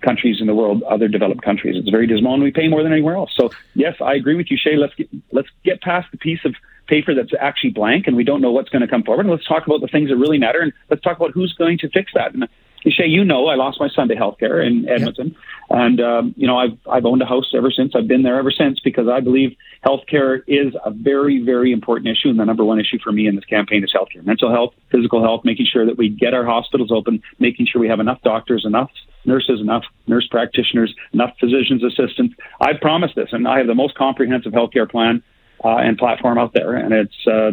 countries 0.00 0.40
in 0.40 0.46
the 0.46 0.54
world, 0.54 0.82
other 0.84 1.08
developed 1.08 1.42
countries. 1.42 1.76
It's 1.76 1.88
very 1.88 2.06
dismal 2.06 2.34
and 2.34 2.42
we 2.42 2.50
pay 2.50 2.68
more 2.68 2.82
than 2.82 2.92
anywhere 2.92 3.16
else. 3.16 3.32
So 3.36 3.50
yes, 3.74 3.96
I 4.00 4.14
agree 4.14 4.34
with 4.34 4.50
you, 4.50 4.56
Shay. 4.56 4.76
Let's 4.76 4.94
get, 4.94 5.08
let's 5.32 5.48
get 5.64 5.80
past 5.80 6.08
the 6.10 6.18
piece 6.18 6.44
of 6.44 6.54
paper 6.88 7.14
that's 7.14 7.32
actually 7.40 7.70
blank 7.70 8.06
and 8.06 8.16
we 8.16 8.24
don't 8.24 8.40
know 8.40 8.50
what's 8.50 8.68
going 8.68 8.82
to 8.82 8.88
come 8.88 9.04
forward. 9.04 9.26
And 9.26 9.30
let's 9.30 9.46
talk 9.46 9.66
about 9.66 9.80
the 9.80 9.88
things 9.88 10.08
that 10.10 10.16
really 10.16 10.38
matter 10.38 10.60
and 10.60 10.72
let's 10.90 11.02
talk 11.02 11.16
about 11.16 11.32
who's 11.32 11.52
going 11.54 11.78
to 11.78 11.88
fix 11.88 12.12
that. 12.14 12.34
And 12.34 12.48
Shay, 12.86 13.06
you 13.06 13.24
know, 13.24 13.46
I 13.46 13.56
lost 13.56 13.80
my 13.80 13.88
son 13.88 14.08
to 14.08 14.14
healthcare 14.14 14.64
in 14.64 14.88
Edmonton, 14.88 15.28
yep. 15.28 15.36
and 15.70 16.00
um, 16.00 16.34
you 16.36 16.46
know, 16.46 16.56
I've 16.56 16.78
I've 16.90 17.04
owned 17.04 17.20
a 17.22 17.26
house 17.26 17.52
ever 17.54 17.70
since. 17.70 17.92
I've 17.94 18.08
been 18.08 18.22
there 18.22 18.38
ever 18.38 18.50
since 18.50 18.80
because 18.80 19.08
I 19.08 19.20
believe 19.20 19.56
healthcare 19.84 20.42
is 20.46 20.74
a 20.84 20.90
very 20.90 21.42
very 21.42 21.72
important 21.72 22.08
issue, 22.08 22.28
and 22.28 22.38
the 22.38 22.44
number 22.44 22.64
one 22.64 22.80
issue 22.80 22.98
for 23.02 23.12
me 23.12 23.26
in 23.26 23.34
this 23.34 23.44
campaign 23.44 23.82
is 23.84 23.92
healthcare, 23.92 24.24
mental 24.24 24.50
health, 24.50 24.74
physical 24.90 25.22
health, 25.22 25.42
making 25.44 25.66
sure 25.66 25.84
that 25.86 25.98
we 25.98 26.08
get 26.08 26.34
our 26.34 26.44
hospitals 26.44 26.90
open, 26.92 27.22
making 27.38 27.66
sure 27.66 27.80
we 27.80 27.88
have 27.88 28.00
enough 28.00 28.22
doctors, 28.22 28.64
enough 28.64 28.90
nurses, 29.24 29.60
enough 29.60 29.84
nurse 30.06 30.26
practitioners, 30.28 30.94
enough 31.12 31.34
physicians 31.40 31.82
assistants. 31.82 32.34
I 32.60 32.72
promise 32.80 33.10
this, 33.16 33.28
and 33.32 33.46
I 33.46 33.58
have 33.58 33.66
the 33.66 33.74
most 33.74 33.94
comprehensive 33.96 34.52
healthcare 34.52 34.88
plan 34.88 35.22
uh, 35.64 35.76
and 35.78 35.98
platform 35.98 36.38
out 36.38 36.52
there, 36.54 36.74
and 36.74 36.94
it's 36.94 37.26
uh, 37.26 37.50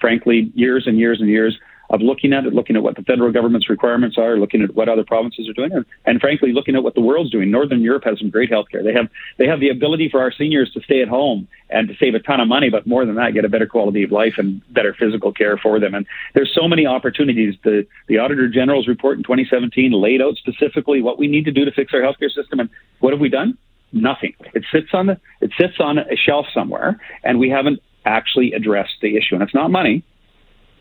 frankly 0.00 0.50
years 0.54 0.86
and 0.86 0.98
years 0.98 1.20
and 1.20 1.28
years 1.28 1.56
of 1.90 2.00
looking 2.00 2.32
at 2.32 2.44
it, 2.44 2.52
looking 2.52 2.76
at 2.76 2.82
what 2.82 2.96
the 2.96 3.02
federal 3.02 3.32
government's 3.32 3.68
requirements 3.68 4.16
are, 4.18 4.38
looking 4.38 4.62
at 4.62 4.74
what 4.74 4.88
other 4.88 5.04
provinces 5.04 5.48
are 5.48 5.52
doing, 5.52 5.72
and, 5.72 5.84
and 6.04 6.20
frankly, 6.20 6.52
looking 6.52 6.74
at 6.74 6.82
what 6.82 6.94
the 6.94 7.00
world's 7.00 7.30
doing. 7.30 7.50
Northern 7.50 7.80
Europe 7.80 8.04
has 8.04 8.18
some 8.18 8.30
great 8.30 8.50
healthcare. 8.50 8.82
They 8.82 8.92
have 8.92 9.08
they 9.38 9.46
have 9.46 9.60
the 9.60 9.68
ability 9.68 10.08
for 10.10 10.20
our 10.20 10.32
seniors 10.32 10.70
to 10.72 10.80
stay 10.80 11.02
at 11.02 11.08
home 11.08 11.48
and 11.70 11.88
to 11.88 11.94
save 11.96 12.14
a 12.14 12.20
ton 12.20 12.40
of 12.40 12.48
money, 12.48 12.70
but 12.70 12.86
more 12.86 13.04
than 13.04 13.16
that, 13.16 13.34
get 13.34 13.44
a 13.44 13.48
better 13.48 13.66
quality 13.66 14.02
of 14.02 14.12
life 14.12 14.34
and 14.38 14.62
better 14.72 14.94
physical 14.98 15.32
care 15.32 15.58
for 15.58 15.78
them. 15.80 15.94
And 15.94 16.06
there's 16.34 16.52
so 16.54 16.68
many 16.68 16.86
opportunities. 16.86 17.54
The 17.64 17.86
the 18.08 18.18
Auditor 18.18 18.48
General's 18.48 18.88
report 18.88 19.18
in 19.18 19.22
2017 19.22 19.92
laid 19.92 20.20
out 20.22 20.36
specifically 20.36 21.02
what 21.02 21.18
we 21.18 21.28
need 21.28 21.44
to 21.44 21.52
do 21.52 21.64
to 21.64 21.72
fix 21.72 21.92
our 21.94 22.00
healthcare 22.00 22.30
system, 22.30 22.60
and 22.60 22.70
what 23.00 23.12
have 23.12 23.20
we 23.20 23.28
done? 23.28 23.56
Nothing. 23.92 24.34
It 24.54 24.64
sits 24.72 24.88
on 24.92 25.06
the 25.06 25.20
it 25.40 25.52
sits 25.58 25.74
on 25.78 25.98
a 25.98 26.16
shelf 26.16 26.46
somewhere, 26.52 27.00
and 27.22 27.38
we 27.38 27.48
haven't 27.50 27.80
actually 28.04 28.52
addressed 28.52 28.94
the 29.02 29.16
issue. 29.16 29.34
And 29.34 29.42
it's 29.42 29.54
not 29.54 29.70
money 29.70 30.04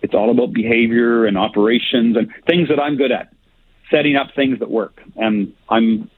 it's 0.05 0.13
all 0.13 0.29
about 0.29 0.53
behavior 0.53 1.25
and 1.25 1.35
operations 1.35 2.15
and 2.15 2.31
things 2.45 2.69
that 2.69 2.79
I'm 2.79 2.95
good 2.95 3.11
at, 3.11 3.33
setting 3.89 4.15
up 4.15 4.27
things 4.35 4.59
that 4.59 4.69
work. 4.69 5.01
And 5.15 5.51
I'm, 5.67 6.11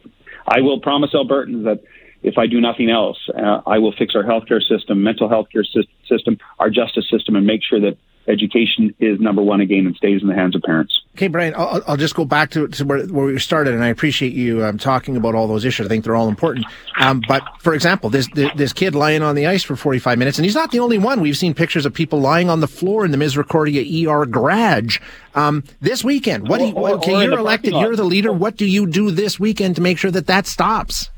I 0.46 0.60
will 0.60 0.82
promise 0.82 1.12
Albertans 1.14 1.64
that 1.64 1.80
if 2.22 2.38
I 2.38 2.48
do 2.48 2.60
nothing 2.60 2.90
else, 2.90 3.18
uh, 3.34 3.62
I 3.66 3.78
will 3.80 3.94
fix 3.98 4.14
our 4.14 4.24
healthcare 4.24 4.62
system, 4.62 5.04
mental 5.04 5.30
health 5.30 5.48
care 5.54 5.64
system, 5.64 6.38
our 6.60 6.70
justice 6.70 7.06
system, 7.10 7.38
and 7.38 7.48
make 7.48 7.62
sure 7.64 7.80
that 7.80 7.98
education 8.28 8.94
is 9.00 9.20
number 9.20 9.42
one 9.42 9.62
again 9.62 9.86
and 9.86 9.96
stays 9.96 10.22
in 10.22 10.28
the 10.28 10.34
hands 10.34 10.56
of 10.56 10.62
parents. 10.62 11.02
Okay, 11.16 11.28
Brian, 11.28 11.56
I'll, 11.56 11.82
I'll 11.88 11.98
just 11.98 12.14
go 12.14 12.26
back 12.26 12.52
to, 12.52 12.68
to 12.68 12.86
where, 12.86 13.06
where, 13.08 13.26
we 13.28 13.40
started, 13.40 13.74
and 13.74 13.84
I 13.84 13.88
appreciate 13.88 14.34
you 14.34 14.64
um, 14.64 14.78
talking 14.78 15.18
about 15.18 15.34
all 15.34 15.48
those 15.48 15.66
issues. 15.66 15.86
I 15.86 15.90
think 15.90 16.04
they're 16.04 16.16
all 16.16 16.28
important. 16.28 16.66
Um, 17.00 17.22
but 17.28 17.44
for 17.60 17.74
example, 17.74 18.10
this 18.10 18.28
this 18.34 18.74
kid 18.74 18.94
lying 18.94 19.24
on 19.24 19.36
the 19.36 19.48
ice 19.48 19.64
for 19.64 19.76
45 19.76 20.18
minutes, 20.18 20.38
and 20.38 20.46
he's 20.46 20.56
not 20.56 20.72
the 20.72 20.80
only 20.80 20.98
one. 20.98 21.22
We've 21.22 21.38
seen 21.38 21.54
pictures 21.54 21.86
of 21.86 21.94
people 21.94 22.20
lying 22.20 22.50
on 22.50 22.60
the 22.60 22.68
floor 22.68 23.06
in 23.06 23.12
the 23.12 23.18
Misericordia 23.18 24.10
ER 24.10 24.26
garage 24.26 25.00
um, 25.34 25.64
this 25.82 26.04
weekend. 26.04 26.48
What 26.48 26.60
do 26.60 26.68
you, 26.68 26.74
or, 26.74 26.92
okay, 26.96 27.16
or 27.16 27.24
you're 27.24 27.40
elected, 27.40 27.74
you're 27.74 27.96
the 27.96 28.04
leader. 28.04 28.32
What 28.32 28.58
do 28.58 28.66
you 28.66 28.86
do 28.86 29.10
this 29.12 29.40
weekend 29.40 29.76
to 29.78 29.82
make 29.82 29.98
sure 29.98 30.12
that 30.12 30.28
that 30.28 30.46
stops? 30.46 31.10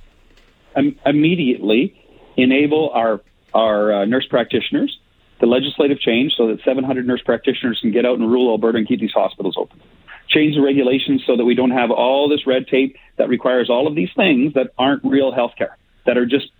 Um, 0.75 0.95
immediately 1.05 1.95
enable 2.37 2.91
our 2.91 3.21
our 3.53 3.91
uh, 3.91 4.05
nurse 4.05 4.27
practitioners 4.29 4.97
the 5.39 5.45
legislative 5.45 5.99
change 5.99 6.33
so 6.35 6.47
that 6.47 6.59
700 6.63 7.07
nurse 7.07 7.21
practitioners 7.21 7.79
can 7.81 7.91
get 7.91 8.05
out 8.05 8.19
and 8.19 8.29
rule 8.29 8.51
Alberta 8.51 8.77
and 8.77 8.87
keep 8.87 8.99
these 8.99 9.11
hospitals 9.13 9.55
open. 9.57 9.79
change 10.27 10.55
the 10.55 10.61
regulations 10.61 11.23
so 11.25 11.35
that 11.37 11.45
we 11.45 11.55
don't 11.55 11.71
have 11.71 11.91
all 11.91 12.29
this 12.29 12.45
red 12.45 12.67
tape 12.67 12.95
that 13.17 13.29
requires 13.29 13.69
all 13.69 13.87
of 13.87 13.95
these 13.95 14.09
things 14.15 14.53
that 14.53 14.71
aren't 14.77 15.03
real 15.03 15.31
healthcare, 15.31 15.73
that 16.05 16.17
are 16.17 16.25
just 16.25 16.51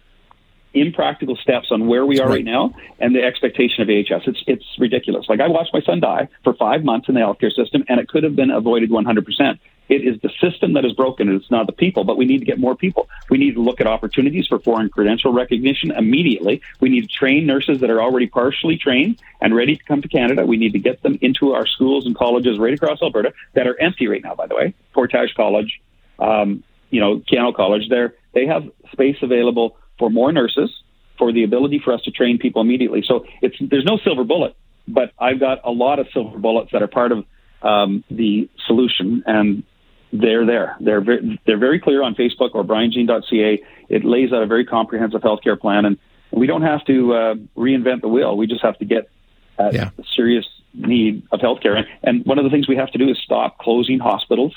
impractical 0.74 1.36
steps 1.36 1.67
on 1.71 1.88
where 1.88 2.05
we 2.05 2.19
are 2.19 2.27
right. 2.27 2.36
right, 2.36 2.45
now 2.45 2.74
and 3.00 3.15
the 3.15 3.24
expectation 3.24 3.81
of 3.81 3.89
AHS. 3.89 4.24
It's 4.27 4.43
it's 4.48 4.65
ridiculous. 4.77 5.25
Like 5.27 5.39
I 5.39 5.48
watched 5.48 5.74
my 5.74 5.81
son 5.81 6.00
die 6.00 6.29
for 6.43 6.53
five 6.53 6.83
months 6.83 7.09
in 7.09 7.15
the 7.15 7.21
healthcare 7.21 7.51
system, 7.51 7.83
and 7.88 8.00
it 8.00 8.07
could 8.07 8.24
have 8.24 8.36
been 8.36 8.51
avoided 8.51 8.91
100 8.91 9.25
percent. 9.25 9.59
It 9.89 10.08
is 10.08 10.22
the 10.22 10.29
system 10.39 10.74
that 10.74 10.86
is 10.86 10.93
broken. 10.93 11.27
And 11.27 11.41
it's 11.41 11.51
not 11.51 11.65
the 11.65 11.74
people, 11.74 12.03
but 12.03 12.15
we 12.15 12.25
need 12.25 12.39
to 12.39 12.46
get 12.46 12.60
more 12.60 12.75
people. 12.75 13.10
We 13.29 13.38
need 13.38 13.55
to 13.55 13.62
look 13.62 13.81
at 13.81 13.88
opportunities 13.88 14.48
for 14.48 14.60
foreign 14.60 14.89
credential 14.89 15.34
recognition 15.34 15.91
immediately. 15.91 16.62
We 16.79 16.89
need 16.89 17.01
to 17.01 17.08
train 17.08 17.46
nurses 17.46 17.79
that 17.81 17.89
are 17.89 18.01
already 18.01 18.27
partially 18.27 18.77
trained 18.77 19.22
and 19.41 19.55
ready 19.55 19.75
to 19.75 19.84
come 19.84 20.01
to 20.01 20.08
Canada. 20.08 20.46
We 20.46 20.58
need 20.58 20.74
to 20.74 20.79
get 20.79 21.01
them 21.01 21.17
into 21.22 21.53
our 21.53 21.65
schools 21.65 22.05
and 22.05 22.15
colleges 22.15 22.60
right 22.60 22.74
across 22.74 23.01
Alberta 23.01 23.34
that 23.53 23.67
are 23.67 23.79
empty 23.81 24.08
right 24.08 24.24
now, 24.24 24.36
by 24.36 24.48
the 24.48 24.55
way. 24.55 24.74
Portage 24.93 25.34
College, 25.36 25.81
um, 26.19 26.63
you 26.89 27.00
know, 27.00 27.19
Keyano 27.19 27.53
College, 27.55 27.89
there 27.89 28.15
they 28.34 28.46
have 28.46 28.69
space 28.91 29.17
available 29.22 29.77
for 29.98 30.10
more 30.10 30.31
nurses, 30.31 30.69
for 31.17 31.31
the 31.31 31.43
ability 31.43 31.81
for 31.84 31.93
us 31.93 32.01
to 32.03 32.12
train 32.12 32.38
people 32.38 32.62
immediately. 32.62 33.03
So 33.05 33.25
it's 33.41 33.55
there's 33.60 33.86
no 33.86 33.98
silver 34.03 34.24
bullet, 34.24 34.55
but 34.88 35.12
I've 35.19 35.39
got 35.39 35.60
a 35.65 35.72
lot 35.72 36.00
of 36.00 36.08
silver 36.13 36.38
bullets 36.38 36.72
that 36.72 36.81
are 36.81 36.88
part 36.88 37.12
of 37.12 37.25
um, 37.62 38.03
the 38.10 38.50
solution, 38.67 39.24
and 39.25 39.63
they're 40.11 40.45
there. 40.45 40.75
They're 40.79 41.01
very, 41.01 41.39
they're 41.45 41.57
very 41.57 41.79
clear 41.79 42.03
on 42.03 42.15
Facebook 42.15 42.51
or 42.53 42.63
brianjean.ca. 42.63 43.63
It 43.89 44.05
lays 44.05 44.33
out 44.33 44.41
a 44.41 44.47
very 44.47 44.65
comprehensive 44.65 45.21
healthcare 45.21 45.59
plan, 45.59 45.85
and 45.85 45.97
we 46.31 46.47
don't 46.47 46.63
have 46.63 46.83
to 46.85 47.13
uh, 47.13 47.35
reinvent 47.57 48.01
the 48.01 48.07
wheel. 48.07 48.35
We 48.37 48.47
just 48.47 48.63
have 48.63 48.77
to 48.79 48.85
get 48.85 49.09
at 49.57 49.73
yeah. 49.73 49.89
the 49.97 50.03
serious 50.15 50.45
need 50.73 51.23
of 51.31 51.39
healthcare. 51.39 51.77
And, 51.77 51.87
and 52.03 52.25
one 52.25 52.37
of 52.37 52.43
the 52.43 52.49
things 52.49 52.67
we 52.67 52.77
have 52.77 52.91
to 52.91 52.97
do 52.97 53.09
is 53.09 53.17
stop 53.23 53.57
closing 53.57 53.99
hospitals 53.99 54.55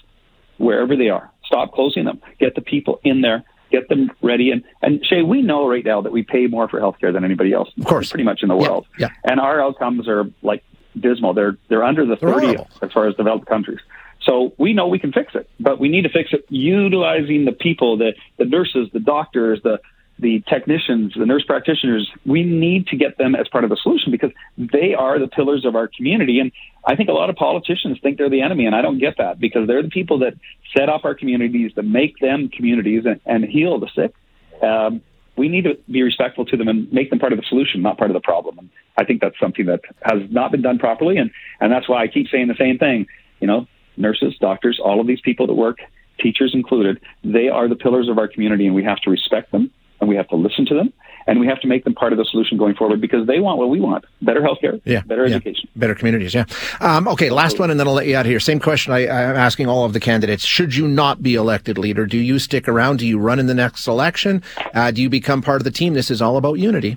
wherever 0.59 0.97
they 0.97 1.09
are. 1.09 1.31
Stop 1.45 1.73
closing 1.73 2.05
them. 2.05 2.21
Get 2.39 2.55
the 2.55 2.61
people 2.61 3.01
in 3.03 3.21
there. 3.21 3.45
Get 3.71 3.89
them 3.89 4.11
ready. 4.23 4.51
And, 4.51 4.63
and 4.83 5.05
Shay, 5.05 5.23
we 5.23 5.43
know 5.43 5.69
right 5.69 5.85
now 5.85 6.03
that 6.03 6.13
we 6.13 6.23
pay 6.23 6.47
more 6.47 6.69
for 6.69 6.79
healthcare 6.79 7.13
than 7.13 7.25
anybody 7.25 7.53
else. 7.53 7.71
Of 7.79 7.87
course. 7.87 8.11
Pretty 8.11 8.25
much 8.25 8.43
in 8.43 8.49
the 8.49 8.57
world. 8.57 8.87
Yeah. 8.99 9.09
And 9.25 9.41
our 9.41 9.61
outcomes 9.61 10.09
are 10.09 10.25
like 10.43 10.63
dismal. 10.99 11.33
They're, 11.33 11.57
they're 11.69 11.83
under 11.83 12.05
the 12.05 12.17
30 12.17 12.59
as 12.83 12.93
far 12.93 13.09
as 13.09 13.15
developed 13.17 13.47
countries. 13.47 13.81
So 14.25 14.55
we 14.59 14.73
know 14.73 14.87
we 14.87 14.99
can 14.99 15.13
fix 15.13 15.35
it, 15.35 15.49
but 15.59 15.81
we 15.81 15.89
need 15.89 16.03
to 16.03 16.09
fix 16.09 16.33
it 16.33 16.45
utilizing 16.49 17.45
the 17.45 17.53
people, 17.53 17.97
the, 17.97 18.15
the 18.39 18.45
nurses, 18.45 18.89
the 18.93 19.01
doctors, 19.01 19.61
the, 19.65 19.81
the 20.19 20.43
technicians, 20.49 21.15
the 21.17 21.27
nurse 21.27 21.45
practitioners. 21.45 22.09
We 22.25 22.45
need 22.45 22.87
to 22.89 22.97
get 22.97 23.19
them 23.19 23.35
as 23.35 23.49
part 23.49 23.65
of 23.65 23.71
the 23.71 23.77
solution 23.83 24.13
because 24.13 24.31
they 24.57 24.95
are 24.95 25.19
the 25.19 25.27
pillars 25.27 25.65
of 25.65 25.75
our 25.75 25.89
community. 25.89 26.39
And 26.39 26.53
I 26.87 26.95
think 26.95 27.09
a 27.09 27.13
lot 27.13 27.31
of 27.31 27.37
politicians 27.37 27.99
think 28.03 28.19
they're 28.19 28.31
the 28.31 28.43
enemy, 28.43 28.67
and 28.67 28.75
I 28.75 28.83
don't 28.83 28.99
get 28.99 29.17
that 29.19 29.41
because 29.41 29.67
they're 29.67 29.83
the 29.83 29.91
people 29.91 30.21
that 30.21 30.35
set 30.77 30.89
up 30.89 31.05
our 31.05 31.15
communities, 31.15 31.73
that 31.75 31.83
make 31.83 32.19
them 32.21 32.49
communities 32.49 33.05
and, 33.05 33.21
and 33.27 33.45
heal 33.45 33.81
the 33.81 33.89
sick. 33.95 34.15
Um, 34.63 35.03
we 35.37 35.49
need 35.49 35.65
to 35.65 35.79
be 35.91 36.03
respectful 36.03 36.45
to 36.47 36.57
them 36.57 36.69
and 36.69 36.93
make 36.93 37.11
them 37.11 37.19
part 37.19 37.33
of 37.33 37.39
the 37.39 37.45
solution, 37.49 37.83
not 37.83 37.99
part 37.99 38.11
of 38.11 38.15
the 38.15 38.21
problem. 38.21 38.59
And 38.59 38.71
I 38.97 39.05
think 39.05 39.21
that's 39.21 39.39
something 39.41 39.67
that 39.67 39.81
has 40.03 40.31
not 40.31 40.53
been 40.53 40.63
done 40.63 40.79
properly, 40.79 41.17
and 41.17 41.31
and 41.61 41.73
that's 41.73 41.89
why 41.89 42.03
I 42.03 42.09
keep 42.09 42.29
saying 42.29 42.49
the 42.49 42.55
same 42.55 42.79
thing. 42.79 43.07
You 43.41 43.47
know, 43.47 43.67
nurses, 43.97 44.37
doctors, 44.41 44.81
all 44.83 45.01
of 45.01 45.07
these 45.07 45.21
people 45.21 45.47
that 45.47 45.55
work, 45.55 45.79
teachers 46.21 46.53
included, 46.55 47.01
they 47.25 47.49
are 47.49 47.69
the 47.69 47.77
pillars 47.77 48.09
of 48.09 48.19
our 48.19 48.29
community, 48.29 48.67
and 48.67 48.75
we 48.75 48.85
have 48.85 48.99
to 48.99 49.11
respect 49.11 49.53
them 49.53 49.71
and 50.01 50.09
we 50.09 50.17
have 50.17 50.29
to 50.29 50.37
listen 50.37 50.67
to 50.67 50.75
them 50.75 50.93
and 51.27 51.41
we 51.41 51.47
have 51.47 51.61
to 51.61 51.69
make 51.69 51.85
them 51.85 51.95
part 51.95 52.13
of 52.13 52.19
the 52.19 52.25
solution 52.25 52.59
going 52.59 52.75
forward 52.75 53.01
because 53.01 53.27
they 53.27 53.41
want 53.41 53.59
what 53.59 53.71
we 53.71 53.81
want 53.81 54.05
better 54.21 54.41
healthcare, 54.41 54.81
yeah, 54.85 55.01
better 55.03 55.27
yeah. 55.27 55.37
education, 55.37 55.69
better 55.77 55.95
communities. 55.95 56.35
Yeah. 56.35 56.45
Um, 56.81 57.09
okay, 57.09 57.31
last 57.31 57.59
one, 57.59 57.71
and 57.71 57.79
then 57.79 57.87
I'll 57.87 57.95
let 57.95 58.07
you 58.07 58.17
out 58.17 58.27
of 58.27 58.31
here. 58.31 58.41
Same 58.41 58.61
question 58.61 58.93
I, 58.93 59.09
I'm 59.09 59.37
asking 59.37 59.69
all 59.69 59.85
of 59.85 59.93
the 59.93 60.01
candidates. 60.01 60.45
Should 60.45 60.75
you 60.75 60.89
not 60.89 61.23
be 61.23 61.35
elected 61.35 61.79
leader, 61.79 62.07
do 62.07 62.19
you 62.19 62.39
stick 62.39 62.69
around? 62.69 62.99
Do 62.99 63.07
you 63.07 63.19
run 63.19 63.39
in 63.39 63.47
the 63.47 63.55
next 63.55 63.87
election? 63.87 64.43
Uh, 64.75 64.91
do 64.91 65.03
you 65.03 65.09
become 65.09 65.43
part 65.43 65.61
of 65.61 65.65
the 65.65 65.71
team? 65.71 65.95
This 65.95 66.11
is 66.11 66.21
all 66.21 66.37
about 66.37 66.55
unity. 66.55 66.97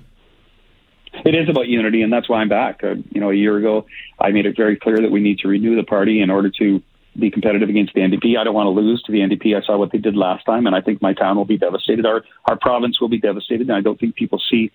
It 1.26 1.34
is 1.34 1.48
about 1.48 1.66
unity, 1.66 2.02
and 2.02 2.12
that's 2.12 2.28
why 2.28 2.40
I'm 2.40 2.48
back. 2.48 2.84
Uh, 2.84 2.94
you 3.10 3.20
know, 3.20 3.30
a 3.30 3.34
year 3.34 3.56
ago, 3.56 3.86
I 4.20 4.30
made 4.30 4.46
it 4.46 4.56
very 4.56 4.76
clear 4.76 4.98
that 4.98 5.10
we 5.10 5.18
need 5.18 5.40
to 5.40 5.48
renew 5.48 5.74
the 5.74 5.82
party 5.82 6.20
in 6.20 6.30
order 6.30 6.50
to 6.60 6.80
be 7.18 7.32
competitive 7.32 7.68
against 7.68 7.94
the 7.94 8.00
NDP. 8.02 8.38
I 8.38 8.44
don't 8.44 8.54
want 8.54 8.66
to 8.66 8.70
lose 8.70 9.02
to 9.02 9.12
the 9.12 9.18
NDP. 9.18 9.60
I 9.60 9.66
saw 9.66 9.76
what 9.76 9.90
they 9.90 9.98
did 9.98 10.14
last 10.14 10.44
time, 10.44 10.68
and 10.68 10.76
I 10.76 10.80
think 10.80 11.02
my 11.02 11.14
town 11.14 11.36
will 11.36 11.44
be 11.44 11.58
devastated. 11.58 12.06
Our 12.06 12.22
our 12.44 12.56
province 12.56 13.00
will 13.00 13.08
be 13.08 13.18
devastated, 13.18 13.66
and 13.66 13.76
I 13.76 13.80
don't 13.80 13.98
think 13.98 14.14
people 14.14 14.40
see 14.48 14.70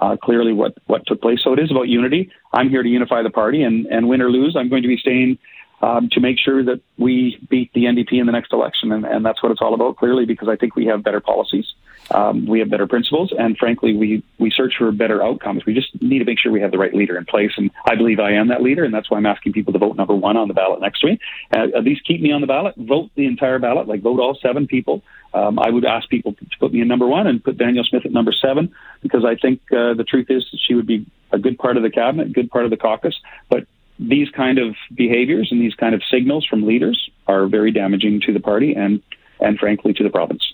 uh, 0.00 0.16
clearly 0.16 0.52
what 0.52 0.74
what 0.86 1.06
took 1.06 1.20
place. 1.20 1.38
So 1.44 1.52
it 1.52 1.60
is 1.60 1.70
about 1.70 1.86
unity. 1.86 2.32
I'm 2.52 2.68
here 2.68 2.82
to 2.82 2.88
unify 2.88 3.22
the 3.22 3.30
party, 3.30 3.62
and 3.62 3.86
and 3.86 4.08
win 4.08 4.20
or 4.22 4.28
lose, 4.28 4.56
I'm 4.58 4.68
going 4.68 4.82
to 4.82 4.88
be 4.88 4.96
staying 4.96 5.38
um, 5.82 6.08
to 6.10 6.20
make 6.20 6.36
sure 6.36 6.64
that 6.64 6.80
we 6.98 7.38
beat 7.48 7.72
the 7.74 7.84
NDP 7.84 8.14
in 8.14 8.26
the 8.26 8.32
next 8.32 8.52
election, 8.52 8.90
and, 8.90 9.04
and 9.04 9.24
that's 9.24 9.40
what 9.40 9.52
it's 9.52 9.62
all 9.62 9.74
about. 9.74 9.98
Clearly, 9.98 10.24
because 10.24 10.48
I 10.48 10.56
think 10.56 10.74
we 10.74 10.86
have 10.86 11.04
better 11.04 11.20
policies. 11.20 11.66
Um, 12.10 12.46
we 12.46 12.58
have 12.58 12.68
better 12.68 12.86
principles, 12.86 13.32
and 13.36 13.56
frankly, 13.56 13.94
we 13.96 14.22
we 14.38 14.50
search 14.50 14.74
for 14.76 14.90
better 14.92 15.22
outcomes. 15.22 15.64
We 15.64 15.74
just 15.74 16.00
need 16.02 16.18
to 16.18 16.24
make 16.24 16.38
sure 16.38 16.52
we 16.52 16.60
have 16.60 16.70
the 16.70 16.78
right 16.78 16.92
leader 16.92 17.16
in 17.16 17.24
place, 17.24 17.52
and 17.56 17.70
I 17.86 17.94
believe 17.94 18.20
I 18.20 18.32
am 18.32 18.48
that 18.48 18.62
leader, 18.62 18.84
and 18.84 18.92
that's 18.92 19.10
why 19.10 19.18
I'm 19.18 19.26
asking 19.26 19.52
people 19.52 19.72
to 19.72 19.78
vote 19.78 19.96
number 19.96 20.14
one 20.14 20.36
on 20.36 20.48
the 20.48 20.54
ballot 20.54 20.80
next 20.80 21.04
week. 21.04 21.20
Uh, 21.54 21.68
at 21.76 21.84
least 21.84 22.04
keep 22.04 22.20
me 22.20 22.32
on 22.32 22.40
the 22.40 22.46
ballot. 22.46 22.74
Vote 22.76 23.10
the 23.14 23.26
entire 23.26 23.58
ballot, 23.58 23.88
like 23.88 24.02
vote 24.02 24.20
all 24.20 24.36
seven 24.40 24.66
people. 24.66 25.02
Um, 25.34 25.58
I 25.58 25.70
would 25.70 25.84
ask 25.84 26.08
people 26.08 26.34
to 26.34 26.46
put 26.60 26.72
me 26.72 26.82
in 26.82 26.88
number 26.88 27.06
one 27.06 27.26
and 27.26 27.42
put 27.42 27.56
Danielle 27.56 27.84
Smith 27.84 28.04
at 28.04 28.12
number 28.12 28.32
seven 28.32 28.74
because 29.02 29.24
I 29.24 29.36
think 29.36 29.60
uh, 29.72 29.94
the 29.94 30.04
truth 30.04 30.26
is 30.28 30.44
she 30.66 30.74
would 30.74 30.86
be 30.86 31.06
a 31.30 31.38
good 31.38 31.58
part 31.58 31.76
of 31.76 31.82
the 31.82 31.90
cabinet, 31.90 32.32
good 32.32 32.50
part 32.50 32.64
of 32.64 32.70
the 32.70 32.76
caucus, 32.76 33.18
but 33.48 33.66
these 33.98 34.28
kind 34.30 34.58
of 34.58 34.74
behaviors 34.94 35.48
and 35.50 35.60
these 35.60 35.74
kind 35.74 35.94
of 35.94 36.02
signals 36.10 36.46
from 36.46 36.66
leaders 36.66 37.10
are 37.26 37.46
very 37.46 37.70
damaging 37.70 38.20
to 38.22 38.32
the 38.32 38.40
party 38.40 38.74
and 38.74 39.02
and 39.42 39.58
frankly 39.58 39.92
to 39.94 40.02
the 40.02 40.10
province. 40.10 40.52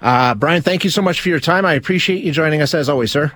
Uh, 0.00 0.34
Brian, 0.34 0.62
thank 0.62 0.84
you 0.84 0.90
so 0.90 1.02
much 1.02 1.20
for 1.20 1.28
your 1.28 1.40
time. 1.40 1.64
I 1.64 1.74
appreciate 1.74 2.22
you 2.22 2.32
joining 2.32 2.60
us 2.60 2.74
as 2.74 2.88
always, 2.88 3.10
sir. 3.10 3.32